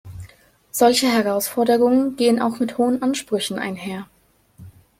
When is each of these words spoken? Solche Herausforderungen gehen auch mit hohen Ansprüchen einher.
Solche 0.71 1.05
Herausforderungen 1.05 2.15
gehen 2.15 2.41
auch 2.41 2.57
mit 2.59 2.79
hohen 2.79 3.03
Ansprüchen 3.03 3.59
einher. 3.59 4.07